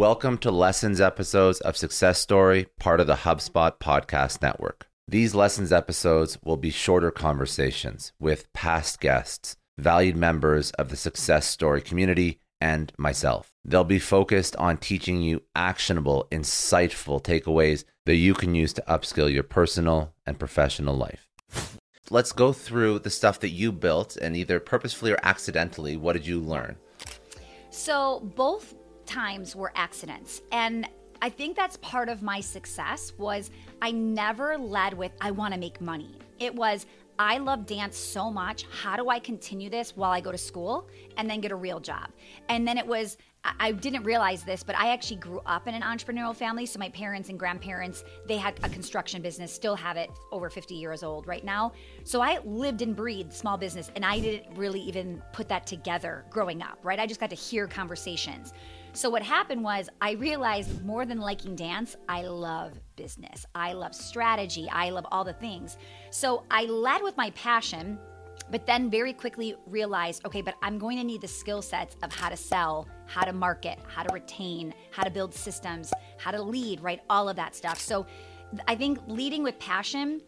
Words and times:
Welcome 0.00 0.38
to 0.38 0.50
Lessons 0.50 0.98
episodes 0.98 1.60
of 1.60 1.76
Success 1.76 2.18
Story, 2.18 2.68
part 2.78 3.00
of 3.00 3.06
the 3.06 3.16
HubSpot 3.16 3.78
podcast 3.78 4.40
network. 4.40 4.88
These 5.06 5.34
Lessons 5.34 5.74
episodes 5.74 6.38
will 6.42 6.56
be 6.56 6.70
shorter 6.70 7.10
conversations 7.10 8.14
with 8.18 8.50
past 8.54 8.98
guests, 8.98 9.58
valued 9.76 10.16
members 10.16 10.70
of 10.70 10.88
the 10.88 10.96
Success 10.96 11.46
Story 11.46 11.82
community, 11.82 12.40
and 12.62 12.94
myself. 12.96 13.52
They'll 13.62 13.84
be 13.84 13.98
focused 13.98 14.56
on 14.56 14.78
teaching 14.78 15.20
you 15.20 15.42
actionable, 15.54 16.26
insightful 16.32 17.22
takeaways 17.22 17.84
that 18.06 18.16
you 18.16 18.32
can 18.32 18.54
use 18.54 18.72
to 18.72 18.84
upskill 18.88 19.30
your 19.30 19.42
personal 19.42 20.14
and 20.24 20.38
professional 20.38 20.96
life. 20.96 21.28
Let's 22.08 22.32
go 22.32 22.54
through 22.54 23.00
the 23.00 23.10
stuff 23.10 23.40
that 23.40 23.50
you 23.50 23.70
built 23.70 24.16
and 24.16 24.34
either 24.34 24.60
purposefully 24.60 25.12
or 25.12 25.18
accidentally, 25.22 25.98
what 25.98 26.14
did 26.14 26.26
you 26.26 26.40
learn? 26.40 26.76
So 27.68 28.20
both 28.34 28.74
times 29.10 29.56
were 29.56 29.72
accidents. 29.74 30.42
And 30.52 30.88
I 31.20 31.28
think 31.28 31.56
that's 31.56 31.76
part 31.78 32.08
of 32.08 32.22
my 32.22 32.40
success 32.40 33.12
was 33.18 33.50
I 33.82 33.90
never 33.90 34.56
led 34.56 34.94
with 34.94 35.12
I 35.20 35.32
want 35.32 35.52
to 35.52 35.60
make 35.60 35.80
money. 35.80 36.16
It 36.38 36.54
was 36.54 36.86
I 37.18 37.36
love 37.36 37.66
dance 37.66 37.98
so 37.98 38.30
much. 38.30 38.64
How 38.70 38.96
do 38.96 39.10
I 39.10 39.18
continue 39.18 39.68
this 39.68 39.94
while 39.94 40.10
I 40.10 40.22
go 40.22 40.32
to 40.32 40.38
school 40.38 40.88
and 41.18 41.28
then 41.28 41.40
get 41.40 41.50
a 41.50 41.56
real 41.56 41.78
job? 41.78 42.08
And 42.48 42.66
then 42.66 42.78
it 42.78 42.86
was 42.86 43.18
I 43.58 43.72
didn't 43.72 44.04
realize 44.04 44.42
this, 44.42 44.62
but 44.62 44.76
I 44.76 44.92
actually 44.92 45.16
grew 45.16 45.40
up 45.46 45.66
in 45.66 45.74
an 45.74 45.82
entrepreneurial 45.82 46.36
family. 46.36 46.66
So 46.66 46.78
my 46.78 46.90
parents 46.90 47.30
and 47.30 47.38
grandparents, 47.38 48.04
they 48.26 48.36
had 48.36 48.60
a 48.62 48.68
construction 48.68 49.22
business, 49.22 49.52
still 49.52 49.74
have 49.76 49.96
it 49.96 50.10
over 50.30 50.50
50 50.50 50.74
years 50.74 51.02
old 51.02 51.26
right 51.26 51.44
now. 51.44 51.72
So 52.04 52.20
I 52.20 52.38
lived 52.44 52.82
and 52.82 52.94
breathed 52.94 53.32
small 53.32 53.56
business 53.56 53.90
and 53.96 54.04
I 54.04 54.20
didn't 54.20 54.56
really 54.56 54.80
even 54.80 55.22
put 55.32 55.48
that 55.48 55.66
together 55.66 56.24
growing 56.30 56.62
up, 56.62 56.78
right? 56.82 56.98
I 56.98 57.06
just 57.06 57.20
got 57.20 57.30
to 57.30 57.36
hear 57.36 57.66
conversations. 57.66 58.52
So 58.92 59.08
what 59.08 59.22
happened 59.22 59.62
was 59.62 59.88
I 60.00 60.12
realized 60.12 60.84
more 60.84 61.06
than 61.06 61.18
liking 61.18 61.54
dance, 61.54 61.96
I 62.08 62.22
love 62.22 62.72
business. 62.96 63.46
I 63.54 63.72
love 63.72 63.94
strategy. 63.94 64.68
I 64.70 64.90
love 64.90 65.06
all 65.12 65.24
the 65.24 65.32
things. 65.32 65.78
So 66.10 66.44
I 66.50 66.64
led 66.64 67.02
with 67.02 67.16
my 67.16 67.30
passion, 67.30 67.98
but 68.50 68.66
then 68.66 68.90
very 68.90 69.12
quickly 69.12 69.54
realized, 69.66 70.26
okay, 70.26 70.42
but 70.42 70.54
I'm 70.60 70.78
going 70.78 70.96
to 70.98 71.04
need 71.04 71.20
the 71.20 71.28
skill 71.28 71.62
sets 71.62 71.96
of 72.02 72.12
how 72.12 72.28
to 72.30 72.36
sell, 72.36 72.88
how 73.06 73.22
to 73.22 73.32
market, 73.32 73.78
how 73.86 74.02
to 74.02 74.12
retain, 74.12 74.74
how 74.90 75.04
to 75.04 75.10
build 75.10 75.32
systems, 75.34 75.92
how 76.18 76.32
to 76.32 76.42
lead, 76.42 76.80
right? 76.80 77.00
All 77.08 77.28
of 77.28 77.36
that 77.36 77.54
stuff. 77.54 77.78
So 77.78 78.06
I 78.66 78.74
think 78.74 78.98
leading 79.06 79.44
with 79.44 79.58
passion 79.60 80.20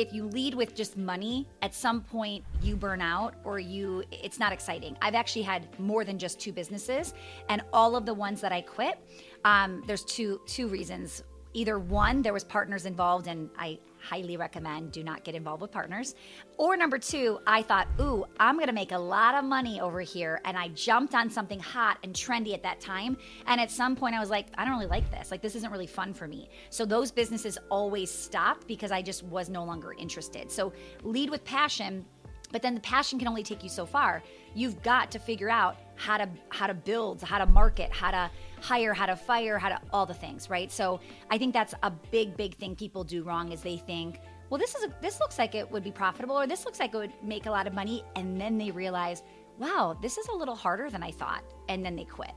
if 0.00 0.14
you 0.14 0.24
lead 0.28 0.54
with 0.54 0.74
just 0.74 0.96
money, 0.96 1.46
at 1.60 1.74
some 1.74 2.00
point 2.00 2.42
you 2.62 2.74
burn 2.74 3.02
out 3.02 3.34
or 3.44 3.58
you 3.58 4.02
it's 4.10 4.38
not 4.38 4.52
exciting. 4.52 4.96
I've 5.02 5.14
actually 5.14 5.42
had 5.42 5.78
more 5.78 6.04
than 6.04 6.18
just 6.18 6.40
two 6.40 6.52
businesses, 6.52 7.12
and 7.50 7.62
all 7.72 7.96
of 7.96 8.06
the 8.06 8.14
ones 8.14 8.40
that 8.40 8.50
I 8.50 8.62
quit, 8.62 8.98
um, 9.44 9.82
there's 9.86 10.04
two 10.04 10.40
two 10.46 10.68
reasons. 10.68 11.22
Either 11.52 11.78
one, 11.78 12.22
there 12.22 12.32
was 12.32 12.44
partners 12.44 12.86
involved, 12.86 13.26
and 13.26 13.50
I 13.58 13.78
highly 13.98 14.36
recommend 14.36 14.92
do 14.92 15.04
not 15.04 15.24
get 15.24 15.34
involved 15.34 15.60
with 15.60 15.70
partners. 15.70 16.14
Or 16.56 16.76
number 16.76 16.98
two, 16.98 17.38
I 17.46 17.62
thought, 17.62 17.88
ooh, 18.00 18.24
I'm 18.38 18.58
gonna 18.58 18.72
make 18.72 18.92
a 18.92 18.98
lot 18.98 19.34
of 19.34 19.44
money 19.44 19.80
over 19.80 20.00
here. 20.00 20.40
And 20.44 20.56
I 20.56 20.68
jumped 20.68 21.14
on 21.14 21.28
something 21.28 21.60
hot 21.60 21.98
and 22.02 22.14
trendy 22.14 22.54
at 22.54 22.62
that 22.62 22.80
time. 22.80 23.16
And 23.46 23.60
at 23.60 23.70
some 23.70 23.96
point, 23.96 24.14
I 24.14 24.20
was 24.20 24.30
like, 24.30 24.46
I 24.56 24.64
don't 24.64 24.74
really 24.74 24.86
like 24.86 25.10
this. 25.10 25.30
Like, 25.30 25.42
this 25.42 25.54
isn't 25.56 25.70
really 25.70 25.86
fun 25.86 26.14
for 26.14 26.26
me. 26.26 26.48
So 26.70 26.84
those 26.84 27.10
businesses 27.10 27.58
always 27.68 28.10
stopped 28.10 28.66
because 28.66 28.90
I 28.90 29.02
just 29.02 29.22
was 29.24 29.48
no 29.48 29.64
longer 29.64 29.92
interested. 29.92 30.50
So 30.50 30.72
lead 31.02 31.30
with 31.30 31.44
passion. 31.44 32.04
But 32.52 32.62
then 32.62 32.74
the 32.74 32.80
passion 32.80 33.18
can 33.18 33.28
only 33.28 33.44
take 33.44 33.62
you 33.62 33.68
so 33.68 33.86
far. 33.86 34.22
You've 34.54 34.82
got 34.82 35.10
to 35.12 35.18
figure 35.18 35.50
out 35.50 35.76
how 36.00 36.16
to 36.16 36.26
how 36.48 36.66
to 36.66 36.72
build, 36.72 37.20
how 37.22 37.38
to 37.38 37.46
market, 37.46 37.92
how 37.92 38.10
to 38.10 38.30
hire, 38.62 38.94
how 38.94 39.04
to 39.04 39.14
fire, 39.14 39.58
how 39.58 39.68
to 39.68 39.78
all 39.92 40.06
the 40.06 40.14
things, 40.14 40.48
right? 40.48 40.72
So 40.72 40.98
I 41.30 41.36
think 41.36 41.52
that's 41.52 41.74
a 41.82 41.90
big, 41.90 42.36
big 42.38 42.56
thing 42.56 42.74
people 42.74 43.04
do 43.04 43.22
wrong 43.22 43.52
is 43.52 43.60
they 43.60 43.76
think, 43.76 44.18
well, 44.48 44.58
this 44.58 44.74
is 44.74 44.84
a, 44.84 44.94
this 45.02 45.20
looks 45.20 45.38
like 45.38 45.54
it 45.54 45.70
would 45.70 45.84
be 45.84 45.92
profitable, 45.92 46.40
or 46.40 46.46
this 46.46 46.64
looks 46.64 46.80
like 46.80 46.94
it 46.94 46.96
would 46.96 47.12
make 47.22 47.44
a 47.44 47.50
lot 47.50 47.66
of 47.66 47.74
money, 47.74 48.02
and 48.16 48.40
then 48.40 48.56
they 48.56 48.70
realize, 48.70 49.22
wow, 49.58 49.96
this 50.00 50.16
is 50.16 50.26
a 50.28 50.32
little 50.32 50.54
harder 50.56 50.88
than 50.88 51.02
I 51.02 51.10
thought, 51.10 51.44
and 51.68 51.84
then 51.84 51.96
they 51.96 52.04
quit. 52.04 52.32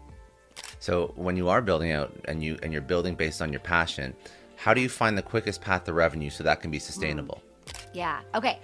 So 0.80 1.14
when 1.16 1.38
you 1.38 1.48
are 1.48 1.62
building 1.62 1.94
out 1.94 2.14
and 2.26 2.44
you 2.44 2.60
and 2.64 2.74
you're 2.74 2.82
building 2.82 3.16
based 3.16 3.42
on 3.42 3.54
your 3.54 3.62
passion, 3.62 4.14
how 4.58 4.74
do 4.74 4.82
you 4.82 4.90
find 4.90 5.18
the 5.18 5.24
quickest 5.24 5.62
path 5.62 5.86
to 5.86 5.94
revenue 5.94 6.30
so 6.30 6.44
that 6.44 6.60
can 6.62 6.70
be 6.70 6.80
sustainable? 6.80 7.42
Mm. 7.42 7.74
Yeah. 7.94 8.20
Okay. 8.36 8.60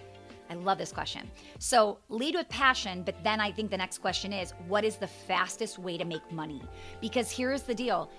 I 0.50 0.56
love 0.56 0.78
this 0.78 0.92
question. 0.92 1.30
So, 1.60 2.00
lead 2.10 2.36
with 2.36 2.50
passion, 2.50 3.04
but 3.04 3.24
then 3.24 3.40
I 3.40 3.52
think 3.52 3.70
the 3.70 3.78
next 3.78 4.00
question 4.00 4.34
is 4.34 4.54
what 4.68 4.84
is 4.84 4.96
the 4.96 5.08
fastest 5.08 5.78
way 5.80 5.98
to 5.98 6.06
make 6.06 6.32
money? 6.32 6.62
Because 7.02 7.32
here's 7.32 7.62
the 7.62 7.76
deal 7.76 8.10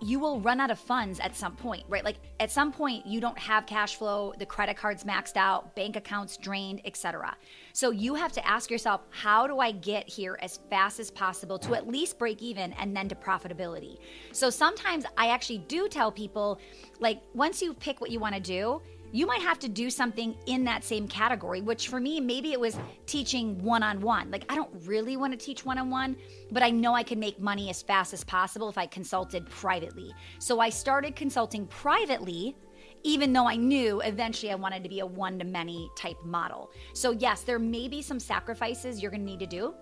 you 0.00 0.18
will 0.18 0.40
run 0.40 0.60
out 0.60 0.70
of 0.70 0.78
funds 0.78 1.18
at 1.20 1.34
some 1.34 1.56
point, 1.56 1.82
right? 1.88 2.04
Like 2.04 2.18
at 2.40 2.50
some 2.50 2.72
point 2.72 3.06
you 3.06 3.20
don't 3.20 3.38
have 3.38 3.66
cash 3.66 3.96
flow, 3.96 4.32
the 4.38 4.46
credit 4.46 4.76
card's 4.76 5.04
maxed 5.04 5.36
out, 5.36 5.74
bank 5.74 5.96
accounts 5.96 6.36
drained, 6.36 6.80
etc. 6.84 7.36
So 7.72 7.90
you 7.90 8.14
have 8.14 8.32
to 8.32 8.46
ask 8.46 8.70
yourself, 8.70 9.02
how 9.10 9.46
do 9.46 9.58
I 9.58 9.72
get 9.72 10.08
here 10.08 10.38
as 10.40 10.60
fast 10.70 11.00
as 11.00 11.10
possible 11.10 11.58
to 11.60 11.74
at 11.74 11.88
least 11.88 12.18
break 12.18 12.42
even 12.42 12.72
and 12.74 12.96
then 12.96 13.08
to 13.08 13.14
profitability? 13.14 13.98
So 14.32 14.50
sometimes 14.50 15.04
I 15.16 15.28
actually 15.28 15.58
do 15.58 15.88
tell 15.88 16.12
people 16.12 16.60
like 17.00 17.20
once 17.34 17.60
you 17.60 17.74
pick 17.74 18.00
what 18.00 18.10
you 18.10 18.20
want 18.20 18.34
to 18.34 18.40
do, 18.40 18.80
you 19.12 19.26
might 19.26 19.42
have 19.42 19.58
to 19.60 19.68
do 19.68 19.90
something 19.90 20.36
in 20.46 20.64
that 20.64 20.84
same 20.84 21.08
category, 21.08 21.60
which 21.60 21.88
for 21.88 22.00
me, 22.00 22.20
maybe 22.20 22.52
it 22.52 22.60
was 22.60 22.78
teaching 23.06 23.62
one 23.62 23.82
on 23.82 24.00
one. 24.00 24.30
Like, 24.30 24.44
I 24.48 24.54
don't 24.54 24.70
really 24.84 25.16
want 25.16 25.32
to 25.32 25.38
teach 25.38 25.64
one 25.64 25.78
on 25.78 25.90
one, 25.90 26.16
but 26.50 26.62
I 26.62 26.70
know 26.70 26.94
I 26.94 27.02
can 27.02 27.18
make 27.18 27.40
money 27.40 27.70
as 27.70 27.82
fast 27.82 28.12
as 28.12 28.24
possible 28.24 28.68
if 28.68 28.78
I 28.78 28.86
consulted 28.86 29.48
privately. 29.48 30.12
So 30.38 30.60
I 30.60 30.68
started 30.68 31.16
consulting 31.16 31.66
privately 31.66 32.56
even 33.04 33.32
though 33.32 33.46
I 33.46 33.56
knew 33.56 34.00
eventually 34.00 34.50
I 34.50 34.56
wanted 34.56 34.82
to 34.82 34.88
be 34.88 35.00
a 35.00 35.06
one 35.06 35.38
to 35.38 35.44
many 35.44 35.90
type 35.96 36.16
model. 36.24 36.70
So, 36.94 37.12
yes, 37.12 37.42
there 37.42 37.58
may 37.58 37.88
be 37.88 38.02
some 38.02 38.18
sacrifices 38.18 39.00
you're 39.00 39.10
gonna 39.10 39.22
need 39.22 39.40
to 39.40 39.46
do. 39.46 39.74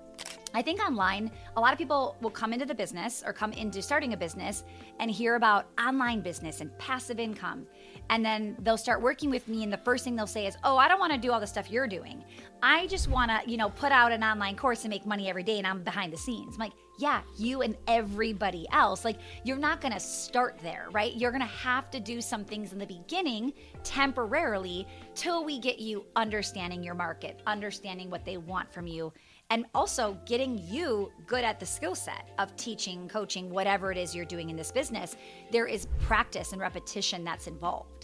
I 0.55 0.63
think 0.63 0.81
online, 0.81 1.31
a 1.57 1.61
lot 1.61 1.73
of 1.73 1.79
people 1.79 2.17
will 2.23 2.31
come 2.31 2.53
into 2.53 2.65
the 2.65 2.75
business 2.75 3.23
or 3.27 3.33
come 3.33 3.53
into 3.53 3.83
starting 3.83 4.13
a 4.15 4.17
business 4.17 4.65
and 5.01 5.11
hear 5.11 5.35
about 5.35 5.67
online 5.79 6.21
business 6.21 6.61
and 6.61 6.77
passive 6.79 7.19
income. 7.19 7.67
And 8.09 8.25
then 8.25 8.57
they'll 8.61 8.79
start 8.79 9.03
working 9.03 9.31
with 9.31 9.49
me, 9.49 9.65
and 9.65 9.73
the 9.73 9.79
first 9.79 10.05
thing 10.05 10.17
they'll 10.17 10.27
say 10.27 10.47
is, 10.47 10.57
Oh, 10.65 10.77
I 10.77 10.89
don't 10.89 11.01
want 11.01 11.13
to 11.13 11.19
do 11.19 11.33
all 11.33 11.41
the 11.41 11.47
stuff 11.47 11.71
you're 11.71 11.89
doing. 11.89 12.25
I 12.63 12.87
just 12.87 13.09
want 13.09 13.31
to, 13.31 13.51
you 13.51 13.57
know, 13.57 13.69
put 13.71 13.93
out 13.93 14.13
an 14.13 14.25
online 14.25 14.57
course 14.57 14.85
and 14.85 14.91
make 14.91 15.07
money 15.07 15.29
every 15.29 15.43
day, 15.43 15.59
and 15.59 15.67
I'm 15.67 15.83
behind 15.83 16.13
the 16.13 16.17
scenes. 16.17 16.55
I'm 16.55 16.61
like, 16.61 16.73
Yeah, 16.99 17.21
you 17.37 17.63
and 17.63 17.77
everybody 17.87 18.67
else. 18.73 19.05
Like, 19.05 19.19
you're 19.45 19.59
not 19.59 19.81
going 19.81 19.93
to 19.93 20.01
start 20.01 20.59
there, 20.63 20.89
right? 20.93 21.15
You're 21.15 21.31
going 21.31 21.43
to 21.43 21.47
have 21.47 21.91
to 21.91 22.01
do 22.01 22.21
some 22.21 22.45
things 22.45 22.73
in 22.73 22.79
the 22.79 22.87
beginning 22.87 23.53
temporarily 23.85 24.87
till 25.15 25.45
we 25.45 25.59
get 25.59 25.79
you 25.79 26.05
understanding 26.17 26.83
your 26.83 26.95
market, 26.95 27.41
understanding 27.47 28.11
what 28.11 28.25
they 28.25 28.37
want 28.37 28.73
from 28.73 28.87
you 28.87 29.13
and 29.51 29.65
also 29.75 30.19
getting 30.27 30.59
you 30.67 31.13
good 31.27 31.45
at 31.45 31.61
the 31.61 31.67
skill 31.67 31.95
set 31.95 32.31
of 32.39 32.55
teaching, 32.57 33.09
coaching, 33.09 33.51
whatever 33.51 33.93
it 33.93 33.99
is 33.99 34.15
you're 34.15 34.25
doing 34.25 34.51
in 34.51 34.57
this 34.57 34.73
business. 34.73 35.17
There 35.51 35.67
is 35.67 35.87
practice 36.01 36.53
and 36.53 36.61
repetition 36.61 37.25
that's 37.25 37.47
involved. 37.47 37.96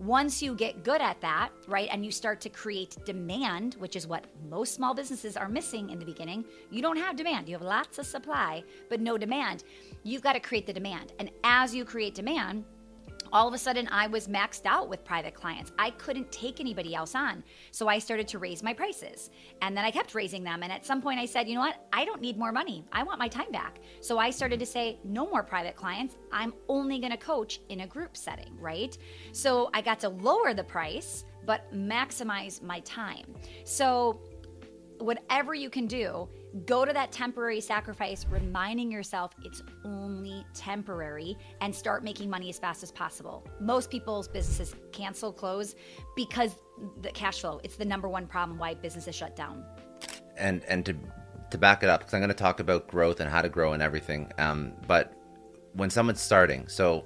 Once 0.00 0.42
you 0.42 0.54
get 0.54 0.82
good 0.82 1.02
at 1.02 1.20
that, 1.20 1.50
right, 1.68 1.90
and 1.92 2.02
you 2.02 2.10
start 2.10 2.40
to 2.40 2.48
create 2.48 2.96
demand, 3.04 3.74
which 3.74 3.96
is 3.96 4.06
what 4.06 4.24
most 4.48 4.72
small 4.72 4.94
businesses 4.94 5.36
are 5.36 5.46
missing 5.46 5.90
in 5.90 5.98
the 5.98 6.06
beginning, 6.06 6.42
you 6.70 6.80
don't 6.80 6.96
have 6.96 7.16
demand. 7.16 7.46
You 7.46 7.54
have 7.54 7.62
lots 7.62 7.98
of 7.98 8.06
supply, 8.06 8.64
but 8.88 9.02
no 9.02 9.18
demand. 9.18 9.64
You've 10.02 10.22
got 10.22 10.32
to 10.32 10.40
create 10.40 10.66
the 10.66 10.72
demand. 10.72 11.12
And 11.18 11.30
as 11.44 11.74
you 11.74 11.84
create 11.84 12.14
demand, 12.14 12.64
all 13.32 13.48
of 13.48 13.54
a 13.54 13.58
sudden 13.58 13.88
I 13.90 14.06
was 14.06 14.28
maxed 14.28 14.66
out 14.66 14.88
with 14.88 15.04
private 15.04 15.34
clients. 15.34 15.72
I 15.78 15.90
couldn't 15.90 16.30
take 16.32 16.60
anybody 16.60 16.94
else 16.94 17.14
on. 17.14 17.42
So 17.70 17.88
I 17.88 17.98
started 17.98 18.28
to 18.28 18.38
raise 18.38 18.62
my 18.62 18.72
prices. 18.72 19.30
And 19.62 19.76
then 19.76 19.84
I 19.84 19.90
kept 19.90 20.14
raising 20.14 20.42
them. 20.42 20.62
And 20.62 20.72
at 20.72 20.84
some 20.84 21.00
point 21.00 21.20
I 21.20 21.26
said, 21.26 21.48
you 21.48 21.54
know 21.54 21.60
what? 21.60 21.86
I 21.92 22.04
don't 22.04 22.20
need 22.20 22.38
more 22.38 22.52
money. 22.52 22.84
I 22.92 23.02
want 23.02 23.18
my 23.18 23.28
time 23.28 23.50
back. 23.52 23.80
So 24.00 24.18
I 24.18 24.30
started 24.30 24.60
to 24.60 24.66
say, 24.66 24.98
no 25.04 25.28
more 25.28 25.42
private 25.42 25.76
clients. 25.76 26.16
I'm 26.32 26.54
only 26.68 26.98
going 26.98 27.12
to 27.12 27.18
coach 27.18 27.60
in 27.68 27.80
a 27.80 27.86
group 27.86 28.16
setting, 28.16 28.56
right? 28.58 28.96
So 29.32 29.70
I 29.74 29.80
got 29.80 30.00
to 30.00 30.08
lower 30.08 30.54
the 30.54 30.64
price, 30.64 31.24
but 31.46 31.72
maximize 31.72 32.62
my 32.62 32.80
time. 32.80 33.34
So 33.64 34.20
whatever 35.00 35.54
you 35.54 35.70
can 35.70 35.86
do 35.86 36.28
Go 36.66 36.84
to 36.84 36.92
that 36.92 37.12
temporary 37.12 37.60
sacrifice, 37.60 38.26
reminding 38.28 38.90
yourself 38.90 39.32
it's 39.44 39.62
only 39.84 40.44
temporary, 40.52 41.38
and 41.60 41.72
start 41.72 42.02
making 42.02 42.28
money 42.28 42.48
as 42.48 42.58
fast 42.58 42.82
as 42.82 42.90
possible. 42.90 43.46
Most 43.60 43.88
people's 43.88 44.26
businesses 44.26 44.74
cancel, 44.90 45.32
close 45.32 45.76
because 46.16 46.56
the 47.02 47.10
cash 47.10 47.40
flow. 47.40 47.60
It's 47.62 47.76
the 47.76 47.84
number 47.84 48.08
one 48.08 48.26
problem 48.26 48.58
why 48.58 48.74
businesses 48.74 49.14
shut 49.14 49.36
down. 49.36 49.64
And 50.36 50.64
and 50.64 50.84
to 50.86 50.96
to 51.52 51.58
back 51.58 51.84
it 51.84 51.88
up, 51.88 52.00
because 52.00 52.14
I'm 52.14 52.20
going 52.20 52.28
to 52.28 52.34
talk 52.34 52.58
about 52.58 52.88
growth 52.88 53.20
and 53.20 53.30
how 53.30 53.42
to 53.42 53.48
grow 53.48 53.72
and 53.72 53.82
everything. 53.82 54.32
Um, 54.38 54.72
but 54.88 55.14
when 55.74 55.88
someone's 55.88 56.20
starting, 56.20 56.66
so 56.66 57.04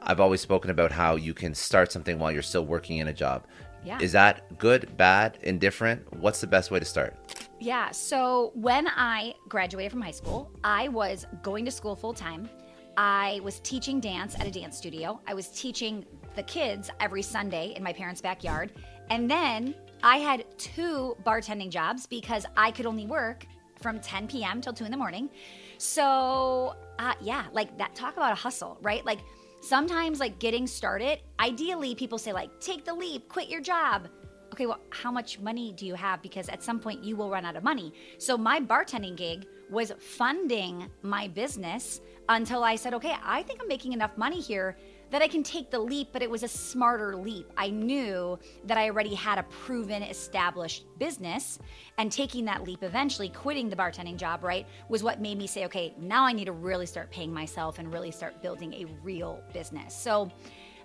I've 0.00 0.20
always 0.20 0.40
spoken 0.40 0.70
about 0.70 0.90
how 0.90 1.16
you 1.16 1.34
can 1.34 1.54
start 1.54 1.92
something 1.92 2.18
while 2.18 2.32
you're 2.32 2.42
still 2.42 2.64
working 2.64 2.98
in 2.98 3.08
a 3.08 3.12
job. 3.12 3.46
Yeah. 3.84 3.98
Is 4.00 4.12
that 4.12 4.58
good, 4.58 4.96
bad, 4.96 5.38
indifferent? 5.42 6.12
What's 6.18 6.40
the 6.40 6.46
best 6.46 6.70
way 6.70 6.78
to 6.78 6.84
start? 6.84 7.14
Yeah. 7.58 7.90
So 7.90 8.52
when 8.54 8.86
I 8.88 9.34
graduated 9.48 9.90
from 9.90 10.02
high 10.02 10.10
school, 10.10 10.50
I 10.62 10.88
was 10.88 11.26
going 11.42 11.64
to 11.64 11.70
school 11.70 11.96
full 11.96 12.12
time. 12.12 12.48
I 12.96 13.40
was 13.42 13.60
teaching 13.60 14.00
dance 14.00 14.34
at 14.38 14.46
a 14.46 14.50
dance 14.50 14.76
studio. 14.76 15.20
I 15.26 15.34
was 15.34 15.48
teaching 15.48 16.04
the 16.34 16.42
kids 16.42 16.90
every 17.00 17.22
Sunday 17.22 17.74
in 17.76 17.82
my 17.82 17.92
parents' 17.92 18.20
backyard. 18.20 18.72
And 19.10 19.30
then 19.30 19.74
I 20.02 20.18
had 20.18 20.44
two 20.58 21.16
bartending 21.24 21.70
jobs 21.70 22.06
because 22.06 22.46
I 22.56 22.70
could 22.70 22.86
only 22.86 23.06
work 23.06 23.46
from 23.80 24.00
10 24.00 24.28
p.m. 24.28 24.60
till 24.60 24.72
2 24.72 24.84
in 24.84 24.90
the 24.90 24.96
morning. 24.96 25.30
So, 25.78 26.74
uh, 26.98 27.14
yeah, 27.20 27.46
like 27.52 27.76
that, 27.78 27.94
talk 27.94 28.16
about 28.16 28.32
a 28.32 28.36
hustle, 28.36 28.78
right? 28.80 29.04
Like 29.04 29.20
sometimes, 29.60 30.20
like 30.20 30.38
getting 30.38 30.66
started, 30.66 31.20
ideally, 31.40 31.94
people 31.94 32.18
say, 32.18 32.32
like, 32.32 32.60
take 32.60 32.84
the 32.84 32.94
leap, 32.94 33.28
quit 33.28 33.48
your 33.48 33.60
job 33.60 34.08
okay, 34.56 34.64
well, 34.64 34.80
how 34.88 35.12
much 35.12 35.38
money 35.38 35.74
do 35.76 35.84
you 35.84 35.94
have? 35.94 36.22
Because 36.22 36.48
at 36.48 36.62
some 36.62 36.80
point 36.80 37.04
you 37.04 37.14
will 37.14 37.28
run 37.28 37.44
out 37.44 37.56
of 37.56 37.62
money. 37.62 37.92
So 38.16 38.38
my 38.38 38.58
bartending 38.58 39.14
gig 39.14 39.46
was 39.70 39.92
funding 40.00 40.90
my 41.02 41.28
business 41.28 42.00
until 42.30 42.64
I 42.64 42.76
said, 42.76 42.94
okay, 42.94 43.14
I 43.22 43.42
think 43.42 43.60
I'm 43.60 43.68
making 43.68 43.92
enough 43.92 44.16
money 44.16 44.40
here 44.40 44.78
that 45.10 45.20
I 45.20 45.28
can 45.28 45.42
take 45.42 45.70
the 45.70 45.78
leap, 45.78 46.08
but 46.10 46.22
it 46.22 46.30
was 46.30 46.42
a 46.42 46.48
smarter 46.48 47.14
leap. 47.16 47.52
I 47.58 47.68
knew 47.68 48.38
that 48.64 48.78
I 48.78 48.88
already 48.88 49.14
had 49.14 49.38
a 49.38 49.42
proven, 49.44 50.02
established 50.02 50.86
business, 50.98 51.58
and 51.98 52.10
taking 52.10 52.46
that 52.46 52.64
leap 52.64 52.82
eventually, 52.82 53.28
quitting 53.28 53.68
the 53.68 53.76
bartending 53.76 54.16
job, 54.16 54.42
right, 54.42 54.66
was 54.88 55.02
what 55.02 55.20
made 55.20 55.36
me 55.36 55.46
say, 55.46 55.66
okay, 55.66 55.94
now 55.98 56.24
I 56.24 56.32
need 56.32 56.46
to 56.46 56.52
really 56.52 56.86
start 56.86 57.10
paying 57.10 57.32
myself 57.32 57.78
and 57.78 57.92
really 57.92 58.10
start 58.10 58.40
building 58.42 58.72
a 58.72 58.86
real 59.02 59.42
business. 59.52 59.94
So 59.94 60.32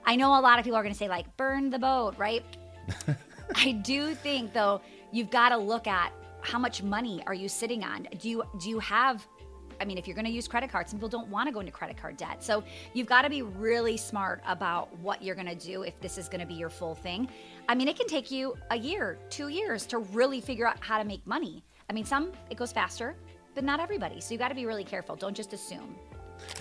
I 0.05 0.17
know 0.17 0.37
a 0.37 0.41
lot 0.41 0.59
of 0.59 0.65
people 0.65 0.77
are 0.77 0.83
gonna 0.83 0.93
say, 0.93 1.07
like, 1.07 1.37
burn 1.37 1.69
the 1.69 1.79
boat, 1.79 2.15
right? 2.17 2.43
I 3.55 3.73
do 3.73 4.15
think 4.15 4.53
though 4.53 4.81
you've 5.11 5.29
got 5.29 5.49
to 5.49 5.57
look 5.57 5.87
at 5.87 6.13
how 6.41 6.57
much 6.57 6.81
money 6.81 7.21
are 7.27 7.33
you 7.33 7.47
sitting 7.47 7.83
on? 7.83 8.07
Do 8.19 8.29
you 8.29 8.43
do 8.59 8.69
you 8.69 8.79
have 8.79 9.27
I 9.79 9.85
mean, 9.85 9.97
if 9.97 10.07
you're 10.07 10.15
going 10.15 10.25
to 10.25 10.31
use 10.31 10.47
credit 10.47 10.71
cards, 10.71 10.91
some 10.91 10.99
people 10.99 11.09
don't 11.09 11.27
want 11.29 11.47
to 11.47 11.51
go 11.51 11.59
into 11.59 11.71
credit 11.71 11.97
card 11.97 12.15
debt. 12.15 12.43
So 12.43 12.63
you've 12.93 13.07
got 13.07 13.23
to 13.23 13.31
be 13.31 13.41
really 13.41 13.97
smart 13.97 14.43
about 14.45 14.95
what 14.99 15.23
you're 15.23 15.33
going 15.33 15.47
to 15.47 15.55
do 15.55 15.81
if 15.81 15.99
this 15.99 16.19
is 16.19 16.29
going 16.29 16.39
to 16.39 16.45
be 16.45 16.53
your 16.53 16.69
full 16.69 16.93
thing. 16.93 17.27
I 17.67 17.73
mean, 17.73 17.87
it 17.87 17.97
can 17.97 18.05
take 18.05 18.29
you 18.29 18.55
a 18.69 18.77
year, 18.77 19.17
two 19.31 19.47
years 19.47 19.87
to 19.87 19.97
really 19.97 20.39
figure 20.39 20.67
out 20.67 20.77
how 20.81 20.99
to 20.99 21.03
make 21.03 21.25
money. 21.25 21.63
I 21.89 21.93
mean, 21.93 22.05
some 22.05 22.31
it 22.51 22.57
goes 22.57 22.71
faster, 22.71 23.15
but 23.55 23.63
not 23.63 23.79
everybody. 23.79 24.21
So 24.21 24.35
you 24.35 24.37
got 24.37 24.49
to 24.49 24.55
be 24.55 24.67
really 24.67 24.83
careful. 24.83 25.15
Don't 25.15 25.35
just 25.35 25.51
assume. 25.51 25.95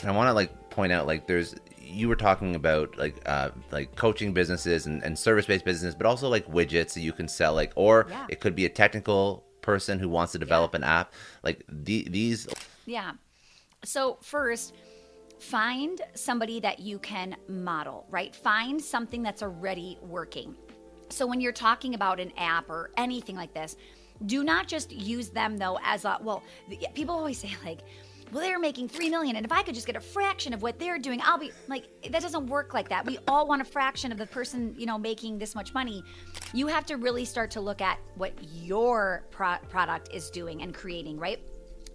And 0.00 0.10
I 0.10 0.14
want 0.14 0.28
to 0.28 0.32
like 0.32 0.70
point 0.70 0.92
out 0.92 1.06
like 1.06 1.26
there's 1.26 1.54
you 1.80 2.08
were 2.08 2.16
talking 2.16 2.54
about 2.54 2.96
like 2.96 3.20
uh, 3.26 3.50
like 3.70 3.94
coaching 3.96 4.32
businesses 4.32 4.86
and, 4.86 5.02
and 5.02 5.18
service 5.18 5.46
based 5.46 5.64
business, 5.64 5.94
but 5.94 6.06
also 6.06 6.28
like 6.28 6.46
widgets 6.46 6.94
that 6.94 7.00
you 7.00 7.12
can 7.12 7.28
sell, 7.28 7.54
like 7.54 7.72
or 7.76 8.06
yeah. 8.08 8.26
it 8.28 8.40
could 8.40 8.54
be 8.54 8.64
a 8.64 8.68
technical 8.68 9.44
person 9.60 9.98
who 9.98 10.08
wants 10.08 10.32
to 10.32 10.38
develop 10.38 10.72
yeah. 10.72 10.78
an 10.78 10.84
app. 10.84 11.12
Like 11.42 11.64
the, 11.68 12.06
these. 12.08 12.48
Yeah. 12.86 13.12
So 13.84 14.18
first, 14.22 14.74
find 15.38 16.00
somebody 16.14 16.60
that 16.60 16.80
you 16.80 16.98
can 16.98 17.36
model. 17.48 18.06
Right. 18.10 18.34
Find 18.34 18.80
something 18.80 19.22
that's 19.22 19.42
already 19.42 19.98
working. 20.02 20.54
So 21.08 21.26
when 21.26 21.40
you're 21.40 21.52
talking 21.52 21.94
about 21.94 22.20
an 22.20 22.32
app 22.36 22.70
or 22.70 22.90
anything 22.96 23.34
like 23.34 23.52
this, 23.52 23.76
do 24.26 24.44
not 24.44 24.68
just 24.68 24.92
use 24.92 25.30
them 25.30 25.56
though 25.56 25.78
as 25.82 26.04
a 26.04 26.18
well. 26.22 26.42
People 26.94 27.14
always 27.14 27.38
say 27.44 27.50
like 27.64 27.80
well 28.32 28.42
they're 28.42 28.58
making 28.58 28.88
3 28.88 29.10
million 29.10 29.36
and 29.36 29.44
if 29.44 29.52
i 29.52 29.62
could 29.62 29.74
just 29.74 29.86
get 29.86 29.96
a 29.96 30.00
fraction 30.00 30.52
of 30.52 30.62
what 30.62 30.78
they're 30.78 30.98
doing 30.98 31.20
i'll 31.24 31.38
be 31.38 31.50
like 31.68 31.84
that 32.08 32.22
doesn't 32.22 32.46
work 32.46 32.74
like 32.74 32.88
that. 32.88 33.06
We 33.06 33.18
all 33.28 33.46
want 33.46 33.62
a 33.62 33.64
fraction 33.64 34.12
of 34.12 34.18
the 34.18 34.26
person 34.26 34.74
you 34.76 34.86
know 34.86 34.98
making 34.98 35.38
this 35.38 35.54
much 35.54 35.72
money. 35.74 36.02
You 36.52 36.66
have 36.66 36.86
to 36.86 36.96
really 36.96 37.24
start 37.24 37.50
to 37.52 37.60
look 37.60 37.80
at 37.80 37.98
what 38.16 38.32
your 38.52 39.24
pro- 39.30 39.58
product 39.68 40.10
is 40.12 40.30
doing 40.30 40.62
and 40.62 40.74
creating 40.74 41.18
right? 41.18 41.40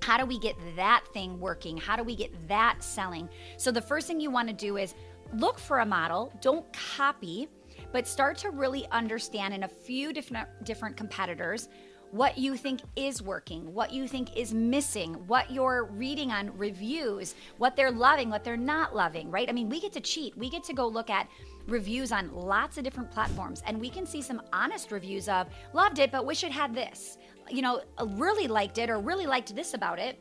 How 0.01 0.17
do 0.17 0.25
we 0.25 0.39
get 0.39 0.55
that 0.75 1.03
thing 1.13 1.39
working? 1.39 1.77
How 1.77 1.95
do 1.95 2.03
we 2.03 2.15
get 2.15 2.31
that 2.47 2.83
selling? 2.83 3.27
So 3.57 3.71
the 3.71 3.81
first 3.81 4.07
thing 4.07 4.19
you 4.19 4.29
want 4.29 4.47
to 4.47 4.53
do 4.53 4.77
is 4.77 4.93
look 5.33 5.57
for 5.57 5.79
a 5.79 5.85
model 5.85 6.31
don't 6.41 6.71
copy 6.71 7.47
but 7.91 8.07
start 8.07 8.37
to 8.37 8.51
really 8.51 8.85
understand 8.91 9.53
in 9.53 9.63
a 9.63 9.67
few 9.67 10.13
different 10.13 10.47
different 10.63 10.95
competitors 10.95 11.67
what 12.11 12.37
you 12.37 12.55
think 12.55 12.81
is 12.95 13.21
working, 13.21 13.73
what 13.73 13.91
you 13.91 14.07
think 14.07 14.35
is 14.37 14.53
missing, 14.53 15.13
what 15.27 15.51
you're 15.51 15.85
reading 15.85 16.31
on 16.31 16.55
reviews, 16.57 17.35
what 17.57 17.75
they're 17.75 17.91
loving, 17.91 18.29
what 18.29 18.43
they're 18.43 18.57
not 18.57 18.95
loving, 18.95 19.29
right? 19.29 19.49
I 19.49 19.51
mean, 19.51 19.69
we 19.69 19.81
get 19.81 19.93
to 19.93 19.99
cheat. 19.99 20.37
We 20.37 20.49
get 20.49 20.63
to 20.65 20.73
go 20.73 20.87
look 20.87 21.09
at 21.09 21.27
reviews 21.67 22.11
on 22.11 22.33
lots 22.33 22.77
of 22.77 22.83
different 22.83 23.11
platforms 23.11 23.63
and 23.65 23.79
we 23.79 23.89
can 23.89 24.05
see 24.05 24.21
some 24.21 24.41
honest 24.53 24.91
reviews 24.91 25.27
of 25.27 25.47
loved 25.73 25.99
it, 25.99 26.11
but 26.11 26.25
wish 26.25 26.43
it 26.43 26.51
had 26.51 26.73
this, 26.73 27.17
you 27.49 27.61
know, 27.61 27.81
really 28.15 28.47
liked 28.47 28.77
it 28.77 28.89
or 28.89 28.99
really 28.99 29.25
liked 29.25 29.55
this 29.55 29.73
about 29.73 29.99
it 29.99 30.19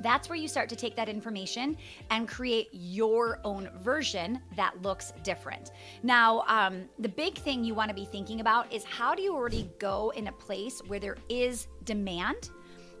that's 0.00 0.28
where 0.28 0.38
you 0.38 0.48
start 0.48 0.68
to 0.70 0.76
take 0.76 0.96
that 0.96 1.08
information 1.08 1.76
and 2.10 2.28
create 2.28 2.68
your 2.72 3.40
own 3.44 3.70
version 3.80 4.40
that 4.56 4.80
looks 4.82 5.12
different. 5.22 5.72
Now, 6.02 6.44
um, 6.46 6.88
the 6.98 7.08
big 7.08 7.36
thing 7.36 7.64
you 7.64 7.74
want 7.74 7.88
to 7.88 7.94
be 7.94 8.04
thinking 8.04 8.40
about 8.40 8.72
is 8.72 8.84
how 8.84 9.14
do 9.14 9.22
you 9.22 9.34
already 9.34 9.70
go 9.78 10.12
in 10.16 10.28
a 10.28 10.32
place 10.32 10.80
where 10.86 11.00
there 11.00 11.16
is 11.28 11.68
demand, 11.84 12.50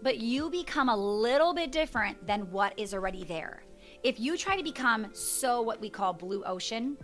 but 0.02 0.18
you 0.18 0.50
become 0.50 0.88
a 0.88 0.96
little 0.96 1.54
bit 1.54 1.72
different 1.72 2.26
than 2.26 2.50
what 2.50 2.78
is 2.78 2.94
already 2.94 3.24
there. 3.24 3.62
If 4.02 4.18
you 4.18 4.36
try 4.36 4.56
to 4.56 4.62
become 4.62 5.08
so 5.12 5.62
what 5.62 5.80
we 5.80 5.88
call 5.88 6.12
blue 6.12 6.42
ocean, 6.44 6.96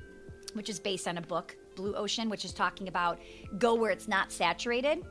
which 0.54 0.68
is 0.68 0.80
based 0.80 1.06
on 1.06 1.18
a 1.18 1.22
book 1.22 1.56
blue 1.76 1.94
ocean, 1.94 2.28
which 2.28 2.44
is 2.44 2.52
talking 2.52 2.88
about 2.88 3.20
go 3.58 3.74
where 3.74 3.92
it's 3.92 4.08
not 4.08 4.32
saturated. 4.32 5.04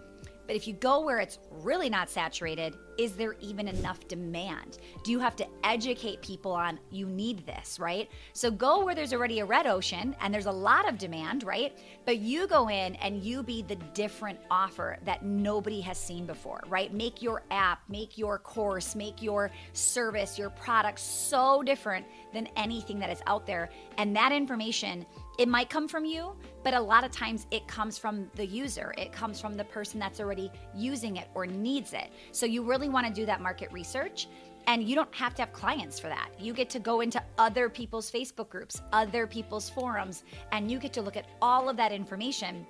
But 0.46 0.56
if 0.56 0.68
you 0.68 0.74
go 0.74 1.02
where 1.02 1.20
it's 1.20 1.40
really 1.50 1.90
not 1.90 2.10
saturated, 2.10 2.76
is 2.98 3.14
there 3.14 3.36
even 3.40 3.68
enough 3.68 4.08
demand? 4.08 4.80
Do 5.04 5.12
you 5.12 5.20
have 5.20 5.36
to 5.38 5.48
educate 5.64 6.22
people 6.22 6.52
on 6.52 6.80
you 6.92 7.08
need 7.08 7.46
this, 7.46 7.80
right? 7.80 8.10
So 8.34 8.50
go 8.52 8.84
where 8.84 8.96
there's 8.96 9.14
already 9.14 9.40
a 9.40 9.46
red 9.46 9.68
ocean 9.68 10.16
and 10.22 10.34
there's 10.34 10.46
a 10.46 10.52
lot 10.52 10.88
of 10.88 10.98
demand, 10.98 11.44
right? 11.44 11.78
But 12.06 12.18
you 12.18 12.48
go 12.48 12.70
in 12.70 12.96
and 12.96 13.24
you 13.24 13.44
be 13.44 13.62
the 13.62 13.76
different 13.94 14.40
offer 14.50 14.98
that 15.06 15.24
nobody 15.24 15.82
has 15.82 15.98
seen 15.98 16.26
before, 16.26 16.62
right? 16.68 16.94
Make 16.94 17.22
your 17.22 17.44
app, 17.52 17.82
make 17.90 18.18
your 18.18 18.40
course, 18.40 18.96
make 18.96 19.22
your 19.22 19.52
service, 19.74 20.38
your 20.38 20.50
product 20.50 21.00
so 21.00 21.62
different 21.64 22.06
than 22.34 22.48
anything 22.56 23.00
that 23.00 23.10
is 23.10 23.22
out 23.28 23.46
there. 23.46 23.70
And 23.98 24.16
that 24.16 24.32
information 24.32 25.06
it 25.38 25.48
might 25.48 25.70
come 25.70 25.88
from 25.88 26.04
you, 26.04 26.36
but 26.64 26.74
a 26.74 26.80
lot 26.80 27.04
of 27.04 27.12
times 27.12 27.46
it 27.52 27.68
comes 27.68 27.98
from 27.98 28.28
the 28.34 28.46
user. 28.46 28.94
It 28.98 29.12
comes 29.12 29.40
from 29.40 29.54
the 29.54 29.64
person 29.66 30.00
that's 30.00 30.20
already 30.20 30.52
using 30.76 31.18
it 31.18 31.28
or 31.36 31.46
needs 31.46 31.94
it. 31.94 32.10
So 32.32 32.48
you 32.48 32.64
really 32.88 32.94
want 32.94 33.08
to 33.08 33.22
do 33.22 33.26
that 33.26 33.42
market 33.42 33.72
research. 33.72 34.28
And 34.68 34.84
you 34.84 34.96
don't 34.96 35.14
have 35.16 35.34
to 35.36 35.44
have 35.44 35.54
clients 35.54 36.00
for 36.00 36.08
that. 36.08 36.30
You 36.40 36.54
get 36.54 36.70
to 36.72 36.80
go 36.80 37.00
into 37.02 37.22
other 37.38 37.70
people's 37.70 38.12
Facebook 38.12 38.50
groups, 38.50 38.82
other 38.92 39.26
people's 39.26 39.70
forums, 39.70 40.24
and 40.52 40.70
you 40.70 40.78
get 40.78 40.92
to 40.94 41.02
look 41.02 41.16
at 41.16 41.26
all 41.42 41.70
of 41.70 41.78
that 41.78 41.92
information 41.94 42.66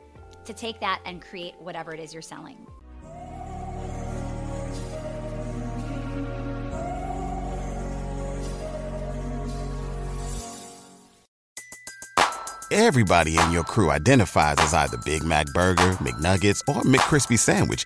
to 0.45 0.53
take 0.53 0.79
that 0.79 1.01
and 1.05 1.21
create 1.21 1.55
whatever 1.59 1.93
it 1.93 1.99
is 1.99 2.13
you're 2.13 2.21
selling. 2.21 2.57
Everybody 12.69 13.37
in 13.39 13.51
your 13.51 13.63
crew 13.63 13.91
identifies 13.91 14.57
as 14.59 14.73
either 14.73 14.97
Big 14.97 15.23
Mac 15.23 15.47
Burger, 15.47 15.93
McNuggets, 16.03 16.61
or 16.67 16.81
McCrispy 16.83 17.39
Sandwich. 17.39 17.85